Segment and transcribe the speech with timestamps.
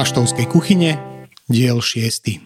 [0.00, 0.96] Baštovskej kuchyne,
[1.44, 2.40] diel 6.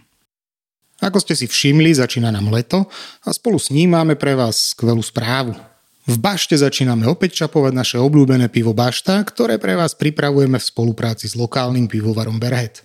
[0.98, 2.90] Ako ste si všimli, začína nám leto
[3.22, 5.54] a spolu s ním máme pre vás skvelú správu.
[6.02, 11.30] V Bašte začíname opäť čapovať naše obľúbené pivo Bašta, ktoré pre vás pripravujeme v spolupráci
[11.30, 12.82] s lokálnym pivovarom Berhet.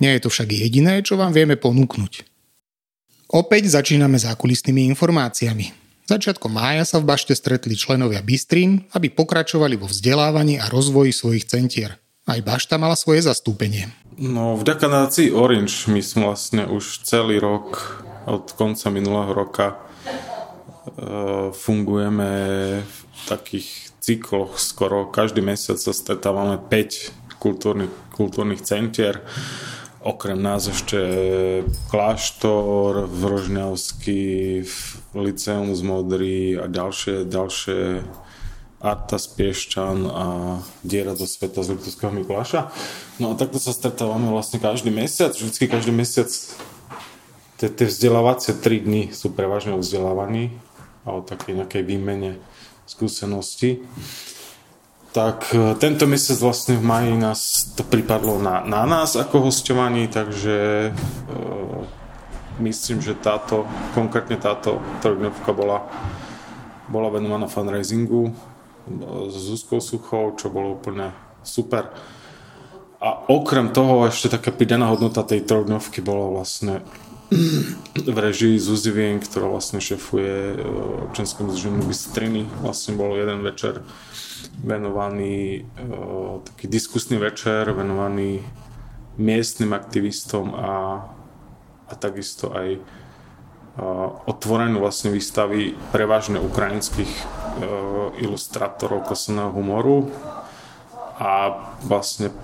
[0.00, 2.24] Nie je to však jediné, čo vám vieme ponúknuť.
[3.36, 5.76] Opäť začíname zákulisnými informáciami.
[6.08, 11.44] Začiatkom mája sa v Bašte stretli členovia Bystrín, aby pokračovali vo vzdelávaní a rozvoji svojich
[11.44, 12.00] centier.
[12.28, 13.88] Aj Bašta mala svoje zastúpenie.
[14.20, 19.76] No, vďaka nadácii Orange my sme vlastne už celý rok od konca minulého roka e,
[21.56, 22.30] fungujeme
[22.84, 29.24] v takých cykloch skoro každý mesiac sa stretávame 5 kultúrnych, kultúrnych centier
[29.98, 30.96] Okrem nás ešte
[31.90, 34.62] kláštor, Vrožňavský,
[35.18, 38.06] Liceum z Modry a ďalšie, ďalšie
[38.78, 40.24] Arta z Piešťan a
[40.86, 42.70] Diera zo sveta z Liptovského Mikuláša.
[43.18, 46.30] No a takto sa stretávame vlastne každý mesiac, vždycky každý mesiac.
[47.58, 50.54] Tie, vzdelávacie tri dny sú prevažne o vzdelávaní
[51.02, 52.38] a o takej nejakej výmene
[52.86, 53.82] skúseností
[55.12, 60.06] tak e, tento mesiac vlastne v maji nás to pripadlo na, na nás ako hostovaní,
[60.06, 60.56] takže
[60.88, 61.40] e,
[62.60, 63.64] myslím, že táto,
[63.98, 65.88] konkrétne táto trojdňovka bola,
[66.92, 68.30] bola venovaná fundraisingu
[69.28, 71.12] s Zuzkou Suchou, čo bolo úplne
[71.44, 71.92] super.
[72.98, 76.82] A okrem toho ešte taká pridaná hodnota tej trojdňovky bola vlastne
[78.08, 80.64] v režii Zuzi Vien, ktorá vlastne šefuje e,
[81.12, 82.42] občanskému združeniu Bystriny.
[82.64, 83.84] Vlastne bol jeden večer
[84.58, 88.42] venovaný, uh, taký diskusný večer venovaný
[89.18, 90.70] miestnym aktivistom a,
[91.86, 92.78] a takisto aj
[94.26, 97.24] otvorenú vlastne výstavy prevažne ukrajinských uh,
[98.18, 100.10] ilustrátorov koseného humoru.
[101.18, 101.54] A
[101.86, 102.34] vlastne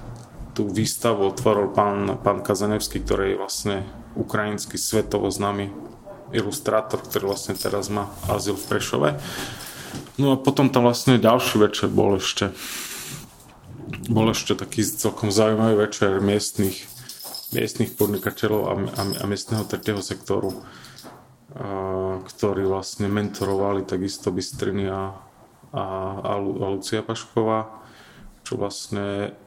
[0.54, 3.76] tú výstavu otvoril pán, pán Kazanevský, ktorý je vlastne
[4.14, 5.74] ukrajinský svetovo známy
[6.30, 9.08] ilustrátor, ktorý vlastne teraz má azyl v Prešove.
[10.18, 12.54] No a potom tam vlastne ďalší večer bol ešte.
[14.10, 16.86] Bol ešte taký celkom zaujímavý večer miestnych,
[17.54, 20.54] miestnych podnikateľov a, a, a miestneho tretieho sektoru,
[22.26, 25.14] ktorí vlastne mentorovali takisto Bystriny a,
[25.70, 25.84] a,
[26.18, 27.70] a, a Lucia Pašková,
[28.42, 29.38] čo vlastne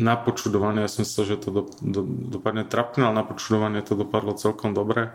[0.00, 2.02] na ja som myslel, že to do, do,
[2.32, 5.12] dopadne trapne, ale na počudovanie to dopadlo celkom dobre.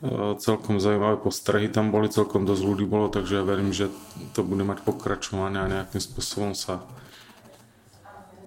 [0.00, 3.92] E, celkom zaujímavé postrehy tam boli, celkom dosť ľudí bolo, takže ja verím, že
[4.32, 6.80] to bude mať pokračovanie a nejakým spôsobom sa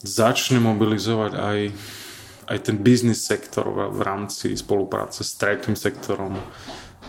[0.02, 1.60] začne mobilizovať aj,
[2.50, 6.34] aj ten biznis sektor v rámci spolupráce s tretím sektorom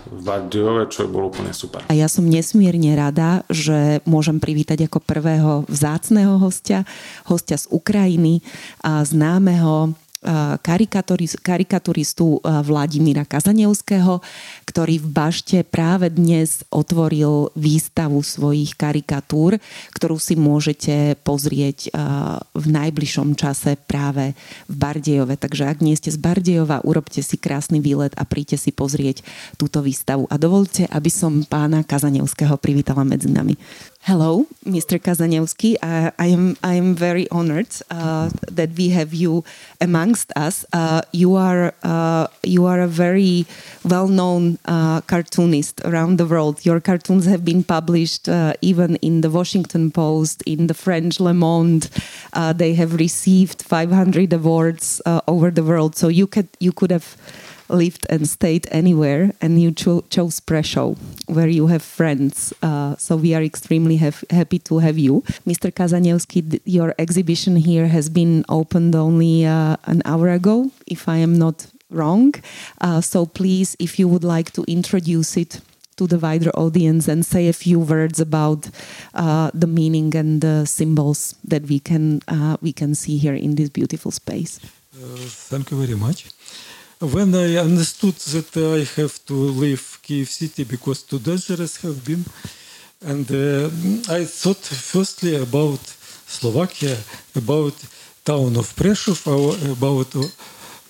[0.09, 1.85] v Bardejove, čo bolo úplne super.
[1.89, 6.89] A ja som nesmierne rada, že môžem privítať ako prvého vzácného hostia,
[7.29, 8.41] hostia z Ukrajiny,
[8.83, 9.93] a známeho
[11.41, 14.19] karikaturistu Vladimíra Kazanevského,
[14.67, 19.63] ktorý v Bašte práve dnes otvoril výstavu svojich karikatúr,
[19.95, 21.95] ktorú si môžete pozrieť
[22.53, 24.35] v najbližšom čase práve
[24.67, 25.39] v Bardejove.
[25.39, 29.23] Takže ak nie ste z Bardejova, urobte si krásny výlet a príďte si pozrieť
[29.55, 30.27] túto výstavu.
[30.29, 33.55] A dovolte, aby som pána Kazanevského privítala medzi nami.
[34.03, 34.99] Hello, Mr.
[34.99, 35.77] Kazanevsky.
[35.83, 39.45] Uh, I am I am very honored uh, that we have you
[39.83, 40.65] amongst us.
[40.73, 43.45] Uh, you are uh, you are a very
[43.85, 46.65] well-known uh, cartoonist around the world.
[46.65, 51.35] Your cartoons have been published uh, even in the Washington Post, in the French Le
[51.35, 51.91] Monde.
[52.55, 55.97] they have received 500 awards over the world.
[55.97, 57.17] So you could you could have
[57.69, 60.97] lived and stayed anywhere, and you cho- chose Prešov,
[61.27, 62.53] where you have friends.
[62.63, 65.23] Uh, so we are extremely happy to have you.
[65.47, 65.73] Mr.
[65.73, 71.39] Kazaniewski, your exhibition here has been opened only uh, an hour ago, if I am
[71.39, 72.35] not wrong.
[72.81, 75.61] Uh, so please, if you would like to introduce it
[75.97, 78.71] to the wider audience and say a few words about
[79.15, 83.57] uh, the meaning and the symbols that we can uh, we can see here in
[83.57, 84.61] this beautiful space.
[84.95, 85.17] Uh,
[85.51, 86.31] thank you very much.
[87.01, 92.25] When I understood that I have to leave Kiev city because too dangerous have been,
[93.01, 93.71] and uh,
[94.13, 95.81] I thought firstly about
[96.27, 96.97] Slovakia,
[97.37, 97.75] about
[98.25, 99.27] town of Prešov,
[99.71, 100.15] about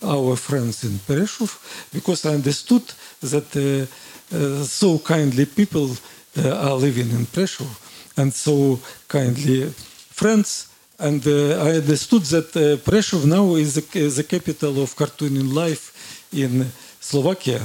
[0.03, 1.61] our friends in Prešov,
[1.93, 2.85] because I understood
[3.21, 5.91] that uh, uh, so kindly people
[6.39, 7.69] uh, are living in Prešov,
[8.17, 9.69] and so kindly
[10.11, 10.68] friends
[10.99, 16.27] and uh, I understood that uh, Prešov now is the, the, capital of cartooning life
[16.33, 16.67] in
[17.01, 17.61] Slovakia.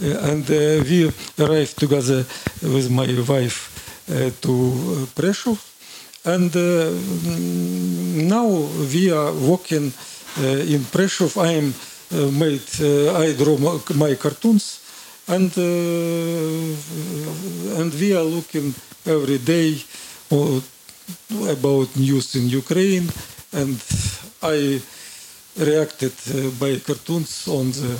[0.00, 2.24] Uh, and uh, we arrived together
[2.62, 5.58] with my wife uh, to Prešov.
[6.24, 6.90] And uh,
[8.22, 8.46] now
[8.92, 9.92] we are working
[10.38, 11.74] in Prešov, I am
[12.38, 12.68] made,
[13.16, 13.56] I draw
[13.94, 14.80] my cartoons,
[15.28, 15.50] and
[17.78, 18.74] and we are looking
[19.06, 19.80] every day
[21.50, 23.08] about news in Ukraine,
[23.52, 23.76] and
[24.42, 24.80] I
[25.58, 26.14] reacted
[26.60, 27.98] by cartoons on the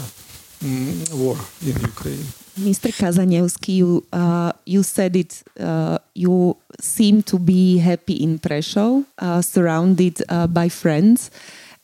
[0.62, 2.26] um, war in Ukraine.
[2.58, 2.90] Mr.
[2.90, 9.42] Kazanevsky, you, uh, you said it, uh, you seem to be happy in Prešov, uh,
[9.42, 11.30] surrounded uh, by friends,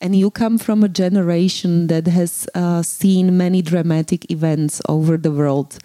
[0.00, 5.30] and you come from a generation that has uh, seen many dramatic events over the
[5.30, 5.78] world.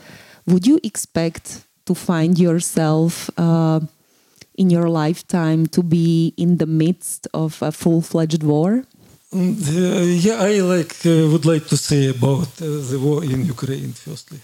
[0.48, 3.82] Would you expect to find yourself uh,
[4.58, 8.84] in your lifetime to be in the midst of a full-fledged war?
[9.34, 9.56] Mm,
[10.26, 14.40] yeah, I like would like to say about the war in Ukraine firstly.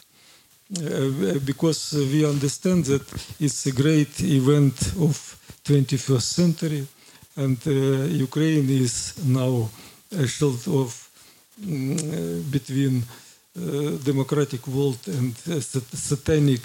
[0.75, 3.03] Uh, because we understand that
[3.39, 4.75] it's a great event
[5.07, 5.13] of
[5.65, 6.87] 21st century
[7.35, 7.71] and uh,
[8.27, 9.69] Ukraine is now
[10.11, 10.89] a shield of
[11.63, 13.61] um, between uh,
[14.03, 16.61] democratic world and satanic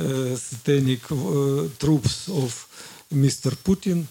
[0.00, 2.66] Eh, satanic eh, troops of
[3.12, 3.54] Mr.
[3.62, 4.06] Putin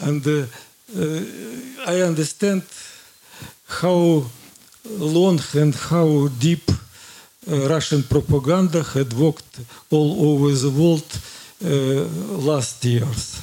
[0.00, 0.44] and eh,
[1.86, 2.62] I understand
[3.80, 4.22] how
[4.98, 6.70] long and how deep
[7.46, 11.08] Russian propaganda had worked all over the world
[12.44, 13.40] last years.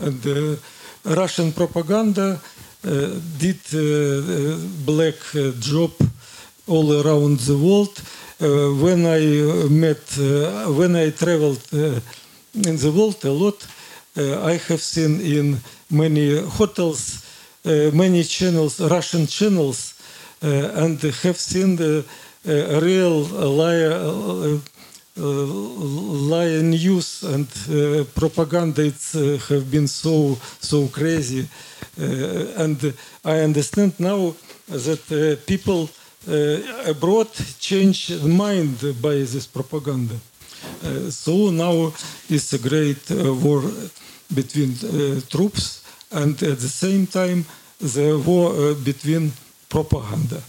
[0.00, 0.20] And
[1.04, 2.40] Russian propaganda
[3.38, 3.60] did
[4.84, 5.20] black
[5.60, 5.92] job
[6.66, 8.00] all around the world.
[8.42, 13.64] Uh, when I uh, met, uh, when I traveled in the world a lot,
[14.16, 17.24] I have seen in many hotels,
[17.64, 19.94] many channels, Russian channels,
[20.40, 22.04] and have seen the
[22.82, 23.22] real
[23.54, 24.58] liar,
[25.16, 28.82] lion news and uh, propaganda.
[28.84, 31.48] It's, uh, have been so so crazy.
[32.00, 32.94] Uh, and
[33.24, 34.34] i understand now
[34.68, 35.88] that people
[36.86, 37.28] abroad
[37.58, 40.14] change mind by this propaganda
[41.10, 41.92] so now
[42.28, 43.10] it's a great
[43.44, 43.62] war
[44.34, 44.74] between
[45.28, 47.44] troops and at the same time
[47.80, 49.32] the war between
[49.68, 50.40] propaganda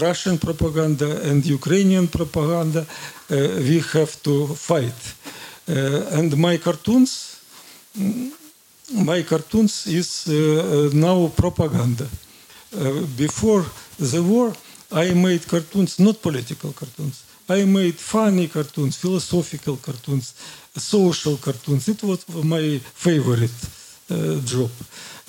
[0.00, 2.86] Russian propaganda and Ukrainian propaganda,
[3.30, 5.14] we have to fight.
[5.68, 7.40] and my cartoons,
[8.94, 10.26] my cartoons is
[10.94, 12.06] now propaganda.
[13.16, 13.64] before
[13.98, 14.52] the war,
[14.90, 17.24] I made cartoons, not political cartoons.
[17.48, 20.34] I made funny cartoons, philosophical cartoons,
[20.76, 21.88] social cartoons.
[21.88, 23.50] It was my favorite
[24.10, 24.70] uh, job.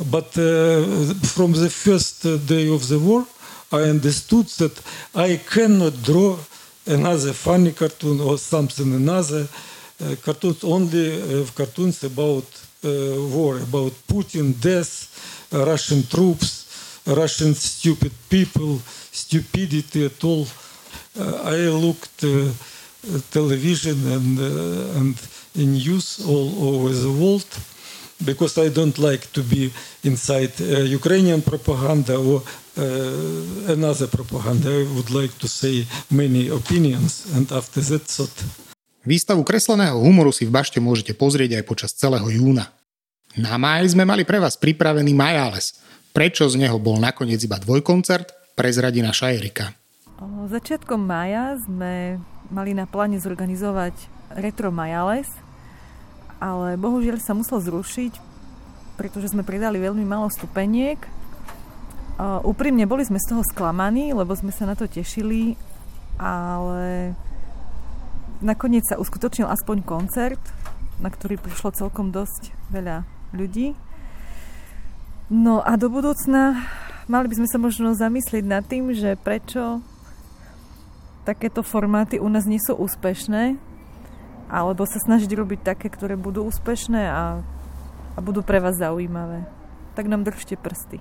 [0.09, 3.25] But uh, from the first day of the war,
[3.71, 4.81] I understood that
[5.13, 6.37] I cannot draw
[6.85, 9.47] another funny cartoon or something another
[10.01, 12.45] uh, cartoons only uh, cartoons about
[12.83, 12.89] uh,
[13.35, 16.58] war about Putin death Russian troops
[17.05, 18.79] Russian stupid people
[19.11, 20.47] stupidity at all
[21.55, 22.23] I looked
[23.31, 24.39] television and
[24.99, 25.15] and
[25.55, 27.47] in news all over the world
[28.25, 29.71] because I don't like to be
[30.03, 32.43] inside uh, Ukrainian propaganda or
[32.77, 34.69] uh, another propaganda.
[34.69, 38.35] I would like to say many opinions and after that thought.
[39.07, 42.67] Výstavu kresleného humoru si v Bašte môžete pozrieť aj počas celého júna.
[43.39, 45.79] Na máj sme mali pre vás pripravený Majales.
[46.11, 49.71] Prečo z neho bol nakoniec iba dvojkoncert, prezradí naša Erika.
[50.49, 52.19] Začiatkom mája sme
[52.51, 53.95] mali na pláne zorganizovať
[54.35, 55.29] Retro Majales–
[56.39, 58.15] ale bohužiaľ sa musel zrušiť,
[58.95, 60.97] pretože sme pridali veľmi málo stupeniek.
[62.19, 65.59] Uh, úprimne boli sme z toho sklamaní, lebo sme sa na to tešili,
[66.19, 67.15] ale
[68.39, 70.39] nakoniec sa uskutočnil aspoň koncert,
[70.99, 73.03] na ktorý prišlo celkom dosť veľa
[73.35, 73.75] ľudí.
[75.29, 76.65] No a do budúcna
[77.05, 79.77] mali by sme sa možno zamyslieť nad tým, že prečo
[81.21, 83.53] takéto formáty u nás nie sú úspešné,
[84.49, 87.45] alebo sa snažiť robiť také, ktoré budú úspešné a,
[88.17, 89.45] a budú pre vás zaujímavé.
[89.93, 90.97] Tak nám držte prsty.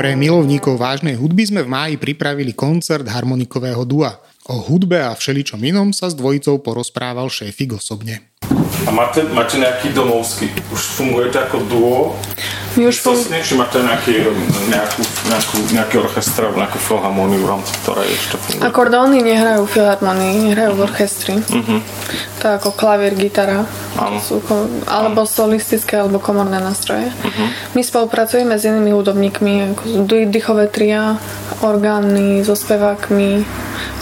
[0.00, 4.16] Pre milovníkov vážnej hudby sme v máji pripravili koncert harmonikového dua.
[4.48, 8.32] O hudbe a všeličom inom sa s dvojicou porozprával šéfik osobne.
[8.84, 10.52] A máte, máte nejaký domovský?
[10.68, 11.98] Už fungujete ako duo?
[12.74, 13.14] My už fun...
[13.16, 14.26] či máte nejaký,
[14.66, 18.62] nejakú, nejakú, nejaký orchestr, nejakú filharmóniu v rámci ktorej ešte funguje?
[18.66, 21.34] Akordóny nehrajú v filharmonii, nehrajú v orchestri.
[21.38, 21.78] Uh-huh.
[22.42, 23.62] To je ako klavier, gitara.
[23.94, 24.18] Áno.
[24.18, 24.42] Sú,
[24.90, 25.30] alebo Áno.
[25.30, 27.14] solistické, alebo komorné nástroje.
[27.14, 27.48] Uh-huh.
[27.78, 29.82] My spolupracujeme s inými hudobníkmi, ako
[30.26, 31.16] dýchové tria,
[31.62, 33.46] orgány, so spevákmi,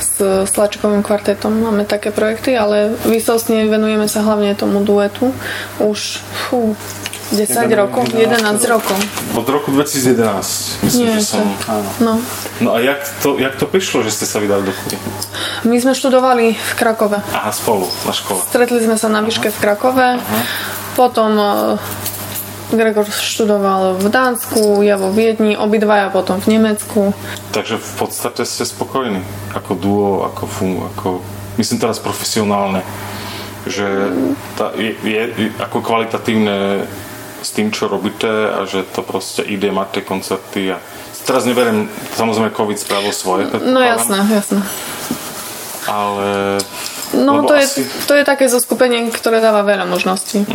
[0.01, 0.12] s
[0.47, 5.35] Slačkovým kvartetom máme také projekty, ale výsostne venujeme sa hlavne tomu duetu
[5.83, 6.79] už fú,
[7.33, 8.97] 10 rokov, 11 rokov.
[9.33, 11.49] Od roku 2011, myslím, Nie, že som...
[11.64, 11.88] Áno.
[12.05, 12.14] No.
[12.61, 15.00] No a jak to, jak to prišlo, že ste sa vydali do Kury?
[15.64, 17.25] My sme študovali v Krakove.
[17.33, 18.45] Aha, spolu, na škole.
[18.45, 20.21] Stretli sme sa na výške v Krakove.
[20.93, 22.12] Potom eh,
[22.75, 27.12] Gregor študoval v Dánsku, ja vo Viedni, obidvaja potom v Nemecku.
[27.50, 29.21] Takže v podstate ste spokojní
[29.52, 31.21] ako duo, ako fun, ako,
[31.57, 32.81] myslím teraz profesionálne,
[33.64, 33.87] že
[34.55, 36.87] tá, je, je, je ako kvalitatívne
[37.43, 40.79] s tým, čo robíte a že to proste ide, máte koncerty a
[41.23, 44.61] teraz neberiem, samozrejme COVID spravil svoje, No predpokladám, jasné, jasné.
[45.87, 46.59] ale
[47.12, 50.49] No to je, asi- to je také zoskupenie, ktoré dáva veľa možností.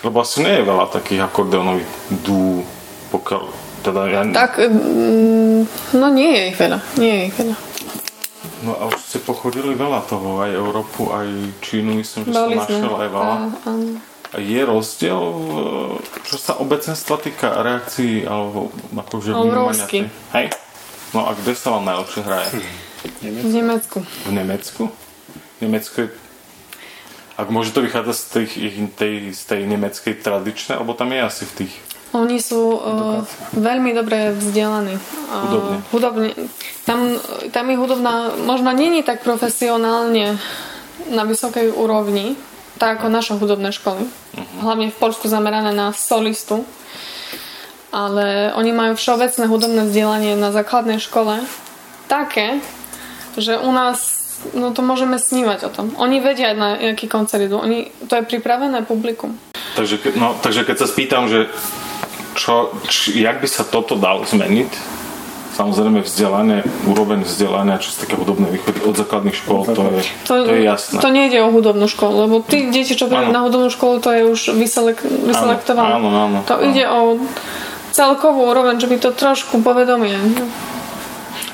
[0.00, 2.60] Lebo asi nie je veľa takých akordeonových dú,
[3.08, 3.42] pokiaľ
[3.80, 5.60] teda ja, Tak, mm,
[5.94, 7.56] no nie je ich veľa, nie je ich veľa.
[8.58, 11.28] No a už ste pochodili veľa toho, aj Európu, aj
[11.60, 12.62] Čínu, myslím, že som Boli sme.
[12.62, 13.34] našiel aj veľa.
[13.62, 13.86] Áno.
[14.26, 20.46] A je rozdiel, v- čo sa obecenstva týka reakcií alebo akože vnímania tej- Hej?
[21.12, 22.48] No a kde sa vám najlepšie hraje?
[23.22, 23.98] V Nemecku.
[24.02, 24.82] V Nemecku?
[25.30, 26.08] V Nemecku je...
[27.36, 28.52] Ak môže to vychádzať z, tých,
[28.96, 31.74] tej, z tej nemeckej tradičnej, alebo tam je asi v tých...
[32.16, 33.20] Oni sú uh,
[33.52, 34.96] veľmi dobre vzdelaní.
[34.96, 35.76] Uh, Hudobne.
[35.92, 36.28] hudobne.
[36.88, 37.20] Tam,
[37.52, 40.40] tam je hudobná, možno není tak profesionálne
[41.12, 42.40] na vysokej úrovni,
[42.80, 44.08] tak ako naše hudobné školy.
[44.64, 46.64] Hlavne v Polsku zamerané na solistu.
[47.92, 51.44] Ale oni majú všeobecné hudobné vzdelanie na základnej škole
[52.08, 52.64] také,
[53.36, 54.15] že u nás
[54.54, 55.86] no to môžeme snívať o tom.
[56.00, 57.60] Oni vedia, na aký koncert idú.
[57.60, 59.36] Oni, to je pripravené publikum.
[59.76, 61.52] Takže, no, takže keď sa spýtam, že
[62.36, 64.70] čo, či, jak by sa toto dalo zmeniť,
[65.56, 70.34] samozrejme vzdelanie, úroveň vzdelania, čo sa také hudobné východy od základných škôl, to je, to,
[70.52, 71.00] je jasné.
[71.00, 73.36] To nejde o hudobnú školu, lebo tí deti, čo prídu Áno.
[73.36, 75.96] na hudobnú školu, to je už vyselek, vyselektované.
[75.96, 76.68] Áno, áno, to áno.
[76.68, 77.16] ide o
[77.96, 80.12] celkovú úroveň, že by to trošku povedomie.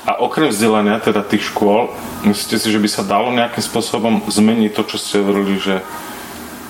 [0.03, 1.95] A okrem vzdelania teda tých škôl,
[2.27, 5.79] myslíte si, že by sa dalo nejakým spôsobom zmeniť to, čo ste hovorili, že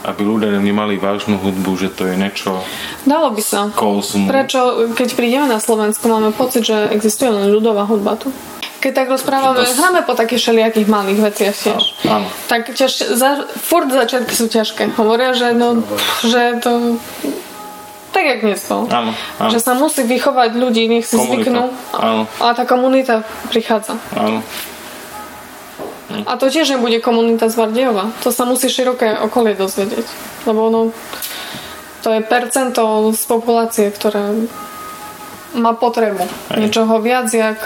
[0.03, 2.59] aby ľudia nevnímali vážnu hudbu, že to je niečo
[3.07, 3.71] Dalo by sa.
[3.71, 4.27] kozmu.
[4.27, 8.35] Prečo, keď prídeme na Slovensku, máme pocit, že existuje len ľudová hudba tu.
[8.83, 11.83] Keď tak rozprávame, To- hráme po takých všelijakých malých veciach tiež.
[12.11, 12.27] Áno.
[12.51, 14.99] Tak ťaž, za, furt začiatky sú ťažké.
[14.99, 15.87] Hovoria, že, no,
[16.27, 16.99] že to...
[18.13, 18.85] Tak, jak bol.
[18.93, 19.51] Áno, áno.
[19.51, 21.33] Že sa musí vychovať ľudí, nech si Komunita.
[21.33, 21.65] zvyknú.
[21.97, 22.29] Áno.
[22.45, 23.97] A tá komunita prichádza.
[24.13, 24.45] Áno.
[26.29, 28.13] A to tiež nebude komunita z Vardejova.
[28.21, 30.05] To sa musí široké okolie dozvedieť.
[30.45, 30.81] Lebo ono,
[32.05, 34.45] to je percento z populácie, ktoré
[35.57, 36.59] má potrebu Hej.
[36.61, 37.57] niečoho viac, jak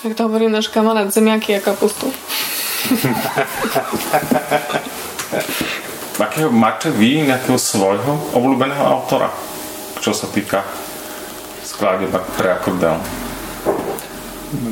[0.00, 2.08] jak to hovorí náš kamarát, zemiaky a kapustu.
[6.20, 9.32] Akého máte vy nejakého svojho obľúbeného autora,
[10.04, 10.60] čo sa týka
[11.64, 13.00] skladieb pre akordeón?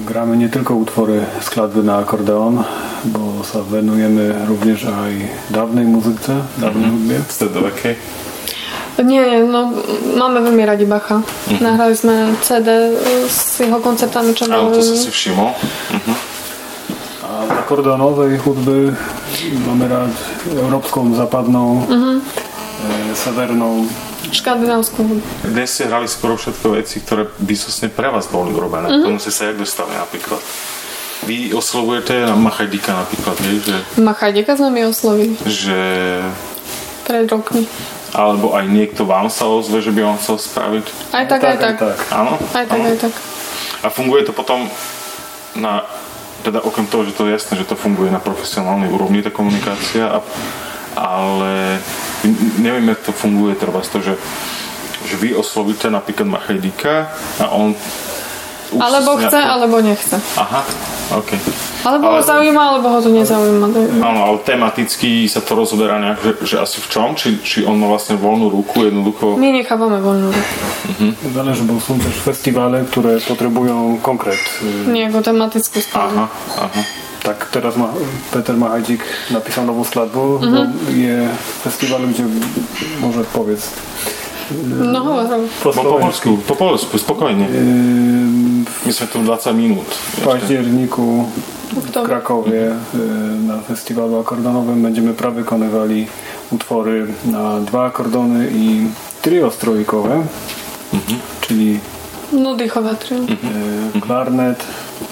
[0.05, 2.61] Gramy nie tylko utwory skladby na akordeon,
[3.09, 5.13] bo sa venujemy również aj
[5.49, 7.19] dawnej muzyce, dawnej hudbie.
[7.27, 7.95] Stredovekej?
[8.99, 9.73] Nie, nie, no
[10.19, 11.23] máme veľmi radi Bacha.
[11.63, 14.99] Nahrali sme CD s jeho koncertami Áno, to som červenovými.
[15.01, 15.51] si všimol.
[17.23, 18.93] A z akordeonowej hudby
[19.47, 20.11] mamy rád
[20.51, 23.87] európską, zapadną, e, severną.
[24.29, 25.27] Škandinávskú hudbu.
[25.47, 28.91] Dnes ste hrali skoro všetko veci, ktoré vysosne pre vás boli urobené.
[28.91, 29.03] Mm-hmm.
[29.03, 30.43] K tomu ste sa jak dostali napríklad.
[31.25, 35.79] Vy oslovujete na Machajdika napríklad, vieš, že, Machajdeka sme mi oslovili že
[37.03, 37.67] pred rokmi.
[38.15, 40.87] alebo aj niekto vám sa ozve, že by vám chcel spraviť.
[41.11, 41.77] Aj tak, aj tak.
[41.81, 41.99] tak.
[42.13, 42.39] Áno?
[42.55, 42.87] Aj tak, Áno.
[42.87, 43.15] aj tak.
[43.83, 44.69] A funguje to potom
[45.59, 45.83] na,
[46.43, 50.07] teda okrem toho, že to je jasné, že to funguje na profesionálnej úrovni, tá komunikácia,
[50.07, 50.19] a,
[50.95, 51.83] ale
[52.59, 54.15] neviem, jak to funguje treba to, že,
[55.07, 56.95] že vy oslovíte napríklad Machajdika
[57.43, 57.75] a on
[58.73, 60.17] už Alebo chce, nejako- alebo nechce.
[60.37, 60.61] Aha,
[61.17, 61.31] OK.
[61.85, 63.67] Alebo ho Ale- zaujíma, alebo ho to nezaujíma.
[64.05, 67.09] Áno, ale tematicky sa to rozoberá nejak, že, že asi v čom?
[67.17, 69.39] Či, či on má vlastne voľnú ruku, jednoducho...
[69.41, 70.55] My nechávame voľnú ruku.
[71.35, 74.39] Zależy, bo są też festiwale, które potrzebują konkret.
[74.89, 76.19] Nejakú tematickú skladbu.
[76.19, 76.27] Aha,
[76.59, 76.83] aha.
[77.19, 77.91] Tak teraz ma,
[78.31, 80.61] Peter Machajdik napisał nową skladbu, bo
[80.95, 81.29] je
[81.63, 82.25] festiwal, gdzie
[83.01, 83.71] może powiedz
[84.93, 85.49] No hovor, hovor.
[85.63, 86.99] po Po polsku, po polsku,
[88.87, 89.85] My sme tu 20 minút.
[89.85, 91.25] W październiku
[91.93, 92.07] w.
[92.07, 92.99] Krakowie y,
[93.47, 96.07] na festiwalu akordonowym będziemy prawykonywali
[96.51, 98.87] utwory na dwa akordony i
[99.23, 100.23] trio strojkowe,
[101.41, 101.81] czyli
[102.33, 103.19] No dýchové trio.
[103.97, 104.65] y, klarnet.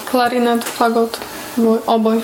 [0.05, 1.19] Klarinet, fagot,
[1.57, 2.21] boj, oboj.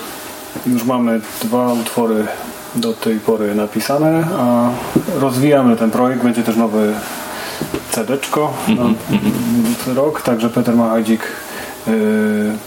[0.65, 2.25] Już mamy dwa utwory
[2.75, 4.71] do tej pory je napísané a
[5.19, 6.93] rozvíjamy ten projekt, będzie też nowe
[7.91, 8.17] CD
[8.67, 11.21] na rok, także Peter Machajdik
[11.87, 11.91] y,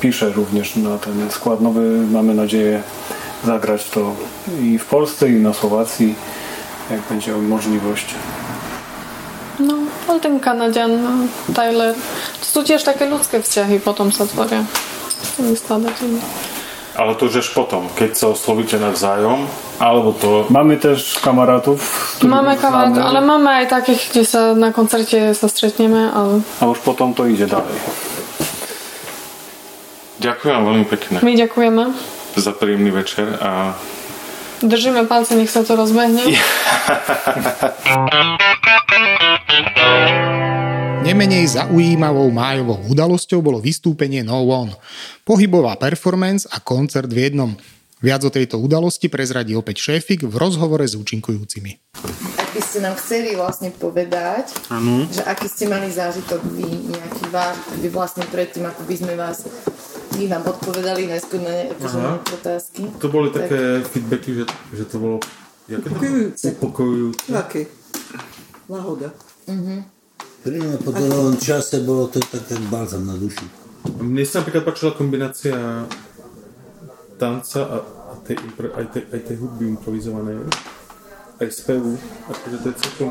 [0.00, 2.06] pisze również na ten skład nowy.
[2.10, 2.82] Mamy nadzieję
[3.44, 4.14] zagrać to
[4.62, 6.14] i w Polsce, i na Słowacji,
[6.90, 8.14] jak będzie możliwość.
[9.58, 9.74] No,
[10.08, 11.10] ale ten Kanadzian, no,
[11.54, 11.94] Tyler,
[12.40, 14.62] to sú tiež také ľudské vzťahy potom sa tvoria
[15.24, 16.20] s tými skladateľmi.
[16.96, 19.44] Ale to už až potom, keď sa oslovíte navzájom,
[19.76, 20.48] alebo to...
[20.48, 21.76] Mamy też których
[22.24, 26.80] Máme znamy, ale máme aj takých, kde sa na koncerte sa stretneme, ale A już
[26.80, 27.76] potom to idzie dalej.
[30.16, 31.92] Ďakujem veľmi pekne my ďakujeme.
[32.36, 33.76] za príjemný večer a
[34.64, 36.24] Držíme palce, nech sa to rozbehne.
[41.06, 44.74] Nemenej zaujímavou májovou udalosťou bolo vystúpenie No One.
[45.22, 47.54] Pohybová performance a koncert v jednom.
[48.02, 51.78] Viac o tejto udalosti prezradí opäť šéfik v rozhovore s účinkujúcimi.
[52.42, 55.06] Ak by ste nám chceli vlastne povedať, Áno.
[55.06, 59.14] že aký ste mali zážitok vy, nejaký váš, tak by vlastne predtým, ako by sme
[59.14, 59.46] vás
[60.18, 61.98] my vám odpovedali najskôr na ne, Aha.
[62.02, 62.82] na otázky.
[62.98, 64.44] to boli také feedbacky, že,
[64.74, 65.16] že to bolo?
[65.70, 66.46] Upokojujúce.
[66.58, 67.30] upokojujúce.
[67.30, 67.70] Také.
[68.66, 69.14] Lahoda.
[70.46, 73.42] Pri mňa po dlhom čase bolo to tak, tak balzam na duši.
[73.98, 75.58] Mne sa napríklad páčila kombinácia
[77.18, 80.46] tanca a, a tej, aj, tej, aj tej hudby improvizovanej,
[81.42, 81.98] aj spevu,
[82.30, 83.10] akože to je celkom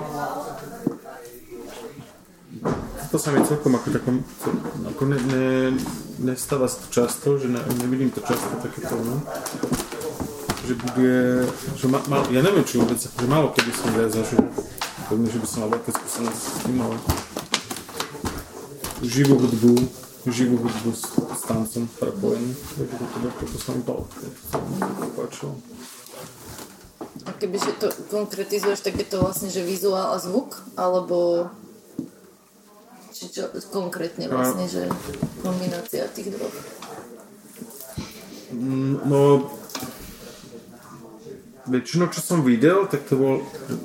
[3.12, 4.16] to sa mi celkom ako takom,
[4.96, 5.48] ako ne, ne,
[6.24, 9.20] nestáva sa to často, že ne, nevidím to často takéto, no.
[10.64, 11.16] Že bude,
[11.76, 14.40] že ma, ma, ja neviem, či vôbec, že málo kedy som viac zažil,
[15.06, 16.96] že by som mal veľké skúsenosti s tým, ale
[19.06, 19.74] živú hudbu,
[20.30, 25.54] živú hudbu s, s tancom prepojený, takže to, to sa mi balo, to páčilo.
[27.26, 31.50] A kebyže to konkretizuješ, tak je to vlastne, že vizuál a zvuk, alebo
[33.16, 34.92] či čo konkrétne vlastne, že
[35.40, 36.54] kombinácia tých dvoch.
[38.52, 39.50] Mm, No,
[41.66, 43.34] väčšinou, čo som videl, tak to bol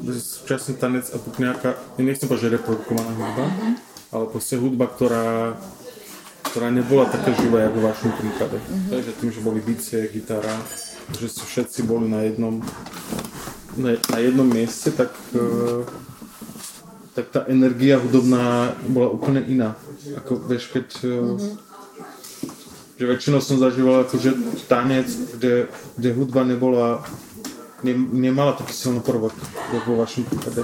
[0.05, 3.45] súčasný tanec a nejaká, ja nechcem povedať, že reprodukovaná hudba,
[4.11, 5.55] ale proste hudba, ktorá,
[6.51, 8.59] ktorá nebola taká živá, ako v vašom prípade.
[8.91, 10.55] Takže tým, že boli bicie, gitara,
[11.15, 12.59] že si všetci boli na jednom,
[13.79, 15.83] na, na jednom mieste, tak, eh,
[17.15, 19.79] tak tá energia hudobná bola úplne iná.
[20.19, 21.71] Ako, vieš, keď eh,
[23.01, 27.01] že väčšinou som zažíval akože tanec, kde, kde hudba nebola,
[27.81, 29.33] ne, nemala taký silný prvok,
[29.73, 30.61] ako vo vašom prípade.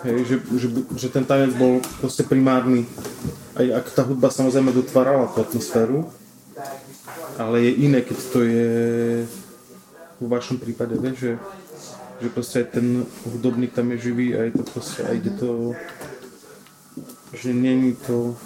[0.00, 2.88] Hej, že, že, že ten tanec bol proste primárny.
[3.52, 6.08] Aj ak tá hudba samozrejme dotvárala tú atmosféru,
[7.36, 8.72] ale je iné, keď to je
[10.16, 11.32] vo vašom prípade, vieš, že,
[12.24, 15.76] že proste aj ten hudobník tam je živý a je to proste, a ide to,
[17.36, 18.36] že není to,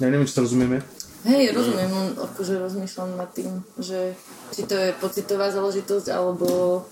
[0.00, 0.84] ja neviem, či sa rozumieme,
[1.26, 4.14] Hej, rozumiem, akože rozmýšľam nad tým, že
[4.54, 6.86] či to je pocitová záležitosť, alebo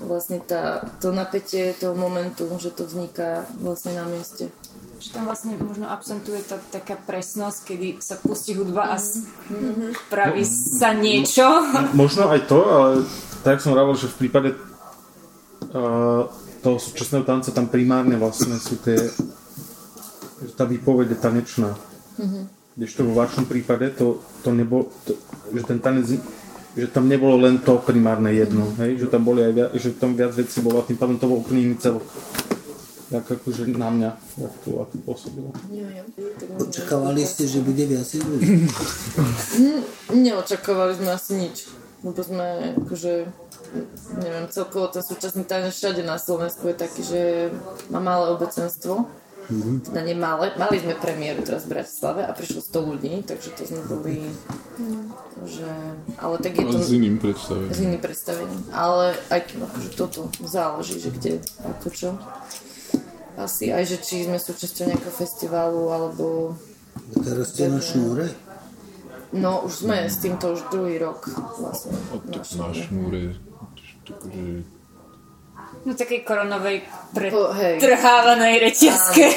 [0.00, 4.48] vlastne tá, to napätie toho momentu, že to vzniká vlastne na mieste.
[5.00, 10.92] Že tam vlastne možno absentuje tá taká presnosť, kedy sa pustí hudba a spraví sa
[10.96, 11.44] niečo.
[11.96, 12.90] Možno aj to, ale
[13.44, 16.28] tak som hovoril, že v prípade uh,
[16.60, 19.08] toho súčasného tanca tam primárne vlastne sú tie,
[20.44, 21.70] že tá výpoveď je tanečná.
[22.76, 25.16] Když to vo vašom prípade to, to nebolo, to,
[25.52, 26.20] že ten tanec,
[26.76, 28.98] že tam nebolo len to primárne jedno, hej?
[28.98, 31.42] že tam boli aj viac, že tam viac vecí bolo a tým pádom to bol
[31.42, 32.06] úplne iný celok.
[33.10, 35.50] Tak akože na mňa, jak to ako pôsobilo.
[36.62, 38.70] Očakávali ste, že bude viacej ľudí?
[40.14, 41.56] Neočakávali sme asi nič.
[42.06, 43.26] Lebo sme akože
[44.18, 47.20] neviem, celkovo ten súčasný tanec všade na Slovensku je taký, že
[47.90, 49.06] má malé obecenstvo.
[49.82, 50.52] Teda nie malé.
[50.54, 54.16] Mali sme premiéru teraz v Bratislave a prišlo 100 ľudí, takže to sme boli
[55.40, 55.70] že,
[56.20, 57.72] ale tak je to S iným predstavením.
[57.72, 58.60] s iným predstavením.
[58.70, 61.32] Ale aj akože toto záleží, že kde,
[61.64, 62.10] ako čo.
[63.40, 66.54] Asi aj, že či sme súčasťou nejakého festivalu, alebo
[67.24, 68.28] Teraz ste na šnúre?
[69.32, 71.24] no už sme s týmto už druhý rok
[71.56, 71.94] vlastne.
[72.12, 73.22] A tak na na šnúre,
[74.04, 74.66] takže
[75.80, 76.84] No takej koronovej
[77.16, 79.32] pretrhávanej reťazke.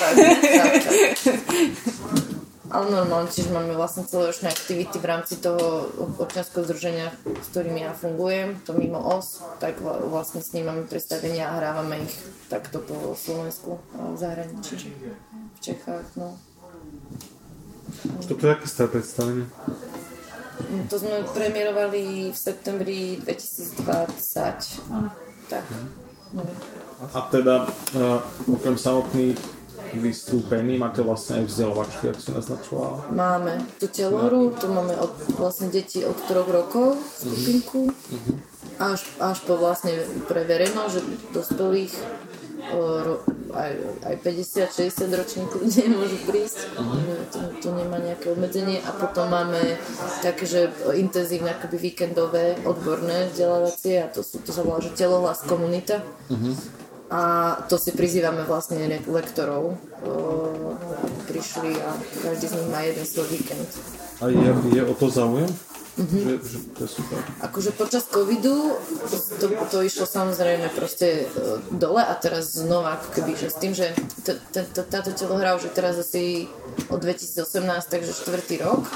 [2.67, 5.87] Ale normálne tiež máme vlastne celoročné aktivity v rámci toho
[6.19, 10.83] občianského združenia, s ktorým ja fungujem, to mimo OS, tak vla- vlastne s ním máme
[10.83, 12.13] predstavenia a hrávame ich
[12.51, 14.91] takto po Slovensku a v zahraničí,
[15.31, 16.35] v Čechách, no.
[18.19, 19.45] Čo to je aké staré predstavenie?
[20.91, 23.87] To sme premiérovali v septembri 2020.
[25.47, 26.02] Tak, neviem.
[27.13, 29.37] A teda, uh, okrem samotných
[29.93, 33.13] vystúpení máte vlastne aj vzdelovačky, ak si naznačovala?
[33.13, 37.93] Máme tu teloru, tu máme od, vlastne deti od 3 rokov skupinku,
[38.81, 39.93] až, až po vlastne
[40.25, 41.01] pre verejnosť, že
[41.35, 41.93] dospelých
[43.53, 43.71] aj,
[44.03, 46.73] aj 50-60 ročníkov ľudia môžu prísť,
[47.29, 48.81] to, to nemá nejaké obmedzenie.
[48.83, 49.77] A potom máme
[50.25, 55.45] také, že intenzívne akoby víkendové odborné vzdelávacie a to, sú, to sa volá, že telohlas
[55.45, 56.01] komunita.
[57.13, 57.21] A
[57.69, 59.77] to si prizývame vlastne le- lektorov,
[61.29, 61.93] prišli a
[62.25, 63.69] každý z nich má jeden svoj víkend.
[64.17, 65.51] A je, je o to záujem?
[65.93, 66.17] Mhm.
[66.25, 67.21] Že, že to je super.
[67.45, 68.73] Akože počas covidu
[69.37, 71.37] to, to išlo samozrejme proste e,
[71.69, 73.93] dole a teraz znova ako keby, že s tým, že
[74.25, 76.49] t- t- t- táto telohra už je teraz asi
[76.89, 77.45] od 2018,
[77.85, 78.89] takže štvrtý rok.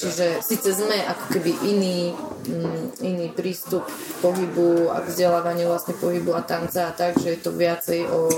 [0.00, 2.16] Čiže síce sme ako keby iný,
[2.48, 7.36] mm, iný prístup k pohybu a k vzdelávaniu vlastne pohybu a tanca a tak, že
[7.36, 8.32] je to viacej o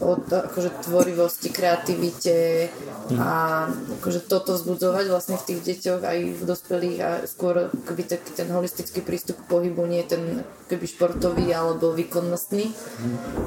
[0.00, 2.68] o to, akože tvorivosti, kreativite
[3.14, 3.66] a
[4.00, 8.48] akože toto vzbudzovať vlastne v tých deťoch aj v dospelých a skôr akoby taký ten
[8.50, 12.72] holistický prístup k pohybu, nie ten keby športový alebo výkonnostný.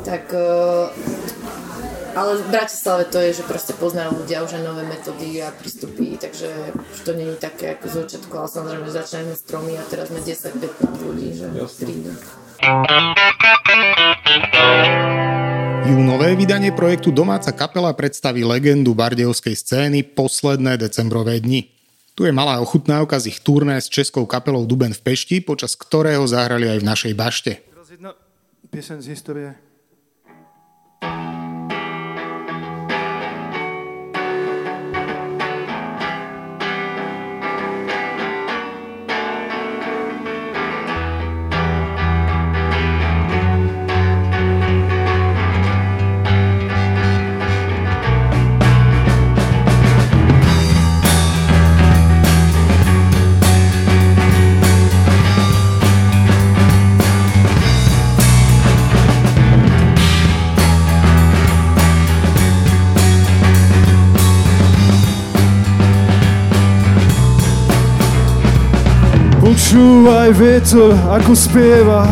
[0.05, 0.47] Tak e,
[2.13, 6.17] ale v Bratislave to je, že proste poznajú ľudia už aj nové metódy a prístupy,
[6.17, 10.09] takže už to je také ako z začiatku, ale samozrejme začíname s tromi a teraz
[10.13, 12.13] sme 10-15 ľudí, že prídu.
[15.85, 21.69] Júnové vydanie projektu Domáca kapela predstaví legendu bardejovskej scény Posledné decembrové dni.
[22.17, 26.25] Tu je malá ochutnávka z ich turné s českou kapelou Duben v Pešti, počas ktorého
[26.25, 27.51] zahrali aj v našej bašte.
[27.61, 27.93] Teraz
[28.73, 29.66] pieseň z histórie.
[69.77, 72.09] Počúvaj vietor, ako spieva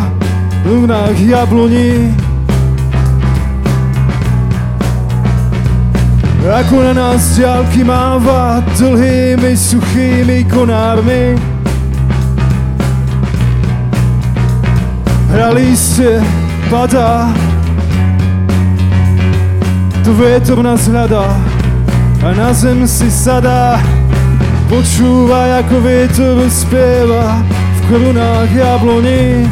[0.61, 2.13] v lunách jabloní.
[6.45, 11.33] Ako na nás ďalky máva dlhými suchými konármi.
[15.33, 16.21] Hrali ste,
[16.69, 17.33] padá,
[20.05, 21.33] to vietor nás hľadá
[22.21, 23.81] a na zem si sadá.
[24.69, 27.54] Počúvaj, ako vietor spieva
[27.89, 29.49] korunách jabloní.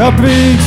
[0.00, 0.60] A príď,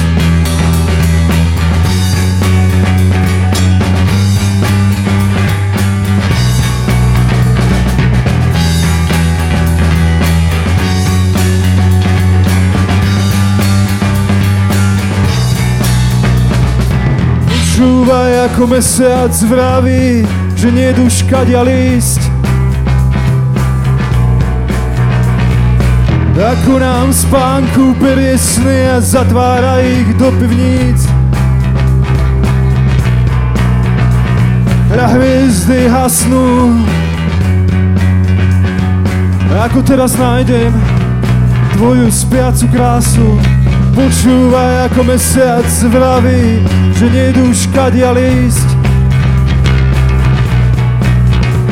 [17.49, 20.21] Počúvaj, ako mesiac vraví,
[20.53, 22.32] že nedu škadia lísť.
[26.33, 31.05] Ako nám spánku berie sny a zatvára ich do pivníc.
[34.89, 36.73] A hviezdy hasnú.
[39.53, 40.73] Ako teraz nájdem
[41.77, 43.37] tvoju spiacu krásu.
[43.93, 46.65] Počúvaj, ako mesiac vraví,
[46.97, 48.67] že nejdu škadia lísť.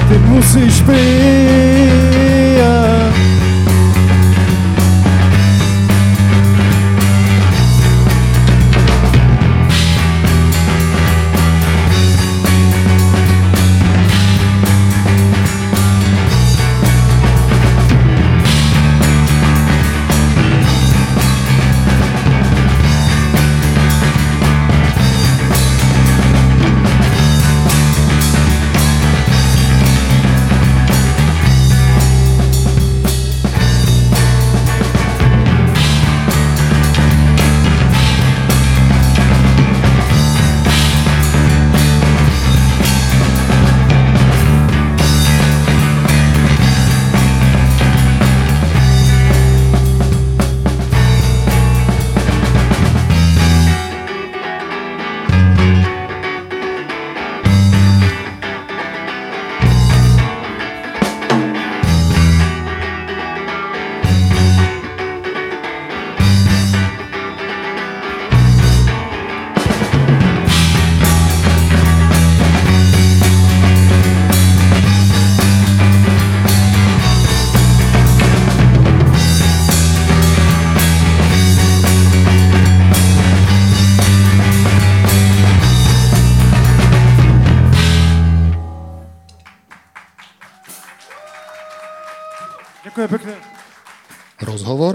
[0.06, 2.11] Ty musíš prísť.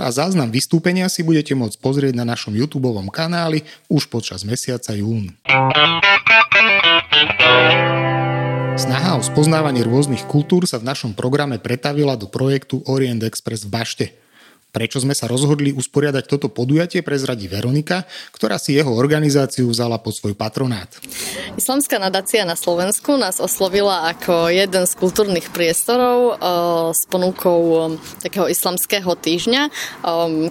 [0.06, 5.34] A záznam vystúpenia si budete môcť pozrieť na našom YouTube kanáli už počas mesiaca jún.
[8.78, 13.74] Snaha o spoznávanie rôznych kultúr sa v našom programe pretavila do projektu Orient Express v
[13.74, 14.06] Bašte–
[14.76, 18.04] Prečo sme sa rozhodli usporiadať toto podujatie, prezradí Veronika,
[18.36, 20.92] ktorá si jeho organizáciu vzala pod svoj patronát.
[21.56, 26.36] Islamská nadácia na Slovensku nás oslovila ako jeden z kultúrnych priestorov
[26.92, 29.72] s ponukou takého islamského týždňa,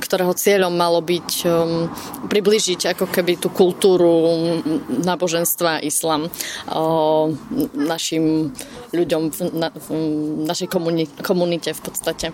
[0.01, 1.45] ktorého cieľom malo byť
[2.25, 4.33] približiť ako keby tú kultúru
[5.05, 6.33] náboženstva islam
[7.77, 8.49] našim
[8.89, 9.39] ľuďom v,
[10.49, 10.67] našej
[11.21, 12.33] komunite v podstate.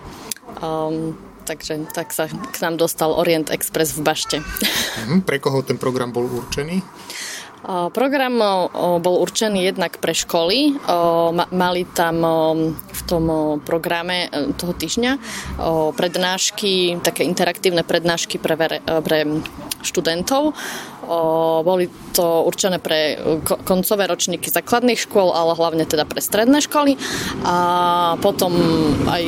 [1.42, 4.36] Takže tak sa k nám dostal Orient Express v Bašte.
[5.06, 6.82] Mhm, pre koho ten program bol určený?
[7.94, 8.34] Program
[8.98, 10.82] bol určený jednak pre školy.
[11.54, 12.16] Mali tam
[12.74, 13.24] v tom
[13.62, 15.12] programe e, toho týždňa
[15.94, 19.18] prednášky, také interaktívne prednášky pre, pre
[19.86, 20.58] študentov
[21.66, 23.18] boli to určené pre
[23.66, 26.94] koncové ročníky základných škôl, ale hlavne teda pre stredné školy.
[27.42, 27.56] A
[28.20, 28.54] potom
[29.08, 29.22] aj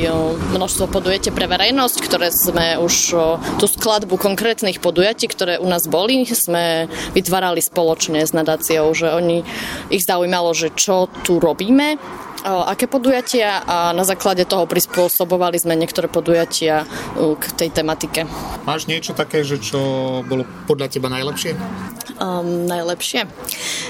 [0.55, 2.95] množstvo podujatí pre verejnosť, ktoré sme už
[3.59, 9.41] tú skladbu konkrétnych podujatí, ktoré u nás boli, sme vytvárali spoločne s nadáciou, že oni
[9.89, 11.97] ich zaujímalo, že čo tu robíme
[12.45, 16.85] aké podujatia a na základe toho prispôsobovali sme niektoré podujatia
[17.17, 18.29] k tej tematike.
[18.69, 19.79] Máš niečo také, že čo
[20.21, 21.57] bolo podľa teba najlepšie?
[22.15, 23.27] Um, najlepšie?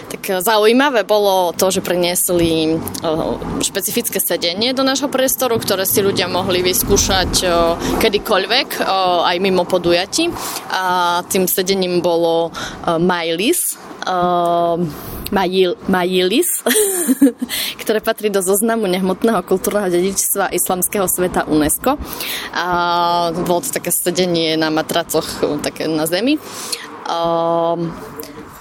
[0.10, 6.02] Tak e, zaujímavé bolo to, že priniesli uh, špecifické sedenie do nášho priestoru, ktoré si
[6.02, 10.34] ľudia mohli vyskúšať uh, kedykoľvek, uh, aj mimo podujatí.
[10.74, 13.78] A tým sedením bolo uh, Majlis,
[14.10, 14.82] uh,
[15.34, 16.62] Majil, Majilis,
[17.82, 21.98] ktoré patrí do zoznamu nehmotného kultúrneho dedičstva islamského sveta UNESCO.
[22.54, 22.66] A
[23.34, 25.26] bolo to také sedenie na matracoch
[25.66, 26.38] také na zemi.
[27.06, 27.94] Um,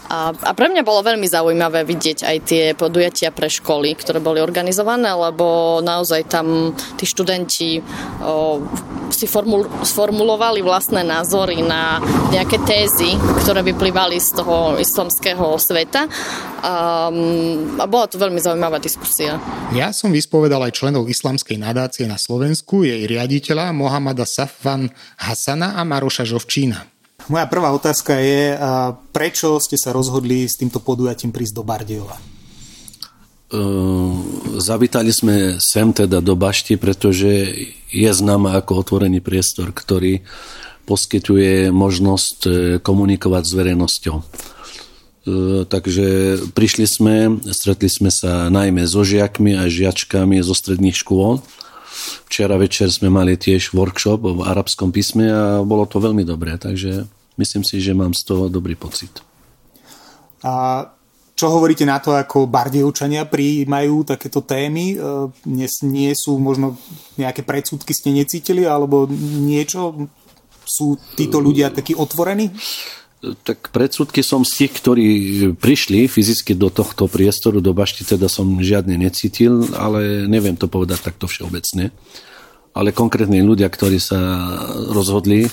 [0.05, 4.45] a, a pre mňa bolo veľmi zaujímavé vidieť aj tie podujatia pre školy, ktoré boli
[4.45, 7.81] organizované, lebo naozaj tam tí študenti
[8.21, 8.61] o,
[9.09, 16.05] si formul, sformulovali vlastné názory na nejaké tézy, ktoré vyplývali z toho islamského sveta.
[16.65, 17.09] A,
[17.81, 19.41] a bola to veľmi zaujímavá diskusia.
[19.73, 25.83] Ja som vyspovedal aj členov islamskej nadácie na Slovensku, jej riaditeľa Mohamada Safvan Hasana a
[25.85, 26.94] Maroša Žovčína.
[27.25, 28.53] Moja prvá otázka je,
[29.17, 32.21] prečo ste sa rozhodli s týmto podujatím prísť do Bardejova?
[34.61, 37.49] Zavítali sme sem teda do Bašti, pretože
[37.89, 40.21] je známa ako otvorený priestor, ktorý
[40.85, 44.17] poskytuje možnosť e, komunikovať s verejnosťou.
[44.21, 44.25] E,
[45.65, 46.07] takže
[46.53, 51.41] prišli sme, stretli sme sa najmä so žiakmi a žiačkami zo stredných škôl
[52.29, 57.07] Včera večer sme mali tiež workshop v arabskom písme a bolo to veľmi dobré, takže
[57.39, 59.23] myslím si, že mám z toho dobrý pocit.
[60.45, 60.85] A
[61.35, 64.95] čo hovoríte na to, ako bardejovčania prijímajú takéto témy?
[64.95, 64.97] E,
[65.51, 66.79] nie, nie sú možno
[67.19, 69.11] nejaké predsudky ste necítili, alebo
[69.43, 70.07] niečo?
[70.63, 72.55] Sú títo ľudia takí otvorení?
[73.47, 75.07] Tak predsudky som z tých, ktorí
[75.57, 81.01] prišli fyzicky do tohto priestoru, do bašty, teda som žiadne necítil, ale neviem to povedať
[81.01, 81.91] takto všeobecne.
[82.75, 84.19] Ale konkrétne ľudia, ktorí sa
[84.91, 85.47] rozhodli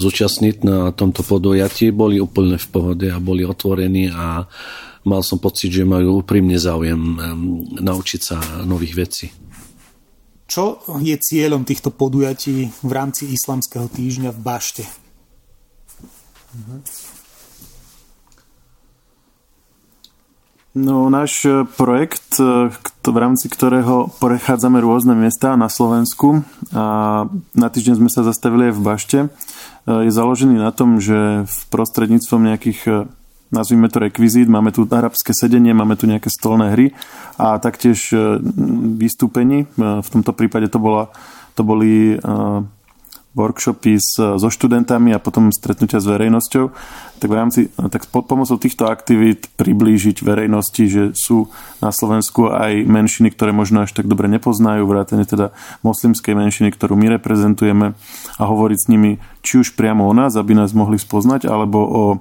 [0.00, 4.48] zúčastniť na tomto podujatí, boli úplne v pohode a boli otvorení a
[5.04, 6.96] mal som pocit, že majú úprimne záujem
[7.76, 9.26] naučiť sa nových vecí.
[10.48, 14.84] Čo je cieľom týchto podujatí v rámci islamského týždňa v Bašte?
[16.52, 17.11] Mhm.
[20.72, 22.72] No, náš e, projekt, e,
[23.04, 28.74] v rámci ktorého prechádzame rôzne miesta na Slovensku a na týždeň sme sa zastavili aj
[28.80, 29.28] v Bašte, e,
[30.08, 33.04] je založený na tom, že v prostredníctvom nejakých
[33.52, 36.86] nazvime to rekvizít, máme tu arabské sedenie, máme tu nejaké stolné hry
[37.36, 38.08] a taktiež
[38.96, 39.68] vystúpení.
[39.76, 41.12] V tomto prípade to, bola,
[41.52, 42.16] to boli
[43.32, 46.64] workshopy s, so študentami a potom stretnutia s verejnosťou,
[47.16, 51.48] tak v rámci, tak pod pomocou týchto aktivít priblížiť verejnosti, že sú
[51.80, 56.98] na Slovensku aj menšiny, ktoré možno až tak dobre nepoznajú, vrátane teda moslimskej menšiny, ktorú
[56.98, 57.94] my reprezentujeme
[58.36, 62.04] a hovoriť s nimi či už priamo o nás, aby nás mohli spoznať, alebo o
[62.12, 62.16] e,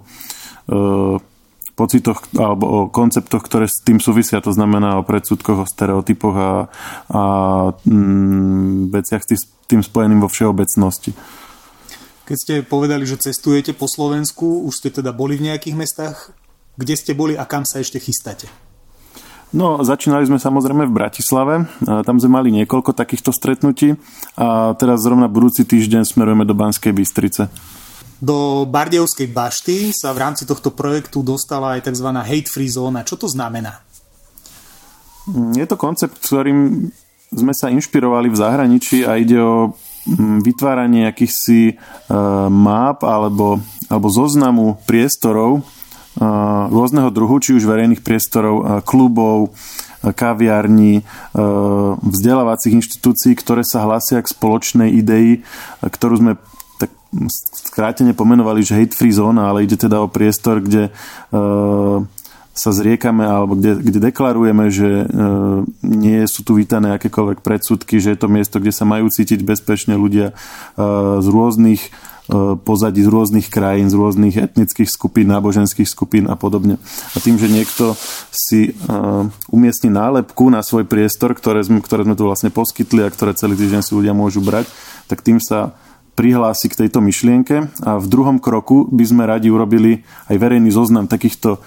[1.82, 6.52] pocitoch alebo o konceptoch, ktoré s tým súvisia, to znamená o predsudkoch, o stereotypoch a,
[7.10, 7.24] a
[7.74, 11.18] mm, veciach s tým spojeným vo všeobecnosti.
[12.30, 16.18] Keď ste povedali, že cestujete po Slovensku, už ste teda boli v nejakých mestách,
[16.78, 18.48] kde ste boli a kam sa ešte chystáte?
[19.52, 21.68] No, začínali sme samozrejme v Bratislave.
[21.84, 24.00] Tam sme mali niekoľko takýchto stretnutí
[24.40, 27.52] a teraz zrovna budúci týždeň smerujeme do Banskej Bystrice.
[28.22, 32.06] Do Bardejovskej bašty sa v rámci tohto projektu dostala aj tzv.
[32.14, 33.02] hate-free zóna.
[33.02, 33.82] Čo to znamená?
[35.58, 36.90] Je to koncept, ktorým
[37.34, 39.74] sme sa inšpirovali v zahraničí a ide o
[40.06, 41.76] mm, vytváranie akýchsi e,
[42.52, 43.58] map alebo,
[43.90, 45.66] alebo zoznamu priestorov,
[46.70, 49.56] rôzneho druhu, či už verejných priestorov, klubov,
[50.04, 51.06] kaviarní,
[52.02, 55.46] vzdelávacích inštitúcií, ktoré sa hlásia k spoločnej idei,
[55.80, 56.32] ktorú sme
[57.30, 60.90] skrátene pomenovali, že hate free zóna, ale ide teda o priestor, kde
[62.52, 65.06] sa zriekame alebo kde, kde deklarujeme, že e,
[65.88, 69.96] nie sú tu vítané akékoľvek predsudky, že je to miesto, kde sa majú cítiť bezpečne
[69.96, 70.34] ľudia e,
[71.24, 71.82] z rôznych
[72.32, 76.80] E, pozadí z rôznych krajín, z rôznych etnických skupín, náboženských skupín a podobne.
[77.12, 77.98] A tým, že niekto
[78.32, 78.74] si e,
[79.52, 83.60] umiestni nálepku na svoj priestor, ktoré sme, ktoré sme tu vlastne poskytli a ktoré celý
[83.60, 84.72] týždeň si ľudia môžu brať,
[85.12, 85.76] tak tým sa
[86.16, 91.08] prihlási k tejto myšlienke a v druhom kroku by sme radi urobili aj verejný zoznam
[91.08, 91.60] takýchto, e,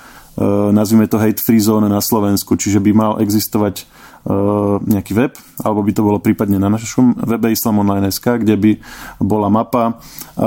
[0.73, 3.89] nazvime to hate free zone na Slovensku, čiže by mal existovať
[4.25, 8.73] Eh, nejaký web, alebo by to bolo prípadne na našom webe islamonline.sk, kde by
[9.21, 10.41] bola mapa, eh,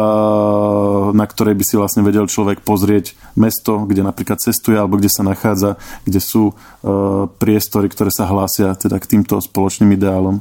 [1.13, 5.21] na ktorej by si vlastne vedel človek pozrieť mesto, kde napríklad cestuje, alebo kde sa
[5.21, 5.77] nachádza,
[6.10, 6.57] kde sú
[7.38, 10.39] priestory, ktoré sa hlásia teda k týmto spoločným ideálom.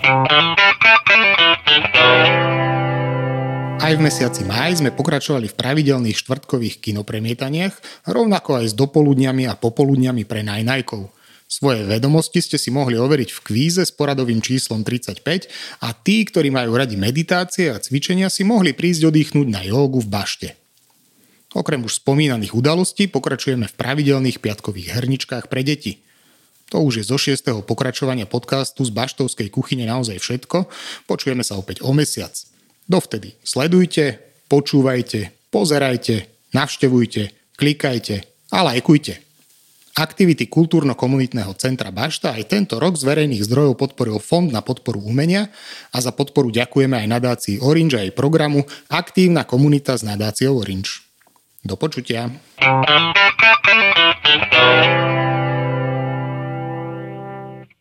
[3.87, 7.71] Aj v mesiaci máj sme pokračovali v pravidelných štvrtkových kinopremietaniach,
[8.11, 11.07] rovnako aj s dopoludňami a popoludňami pre najnajkov.
[11.47, 15.23] Svoje vedomosti ste si mohli overiť v kvíze s poradovým číslom 35
[15.87, 20.11] a tí, ktorí majú radi meditácie a cvičenia, si mohli prísť oddychnúť na jogu v
[20.11, 20.49] bašte.
[21.55, 26.03] Okrem už spomínaných udalostí pokračujeme v pravidelných piatkových herničkách pre deti.
[26.75, 30.67] To už je zo šiestého pokračovania podcastu z Baštovskej kuchyne naozaj všetko.
[31.07, 32.35] Počujeme sa opäť o mesiac.
[32.87, 37.23] Dovtedy sledujte, počúvajte, pozerajte, navštevujte,
[37.59, 38.23] klikajte
[38.55, 39.27] a lajkujte.
[39.97, 45.49] Aktivity kultúrno-komunitného centra Bašta aj tento rok z verejných zdrojov podporil Fond na podporu umenia
[45.89, 51.01] a za podporu ďakujeme aj nadácii Orange a jej programu Aktívna komunita s nadáciou Orange.
[51.65, 52.29] Do počutia.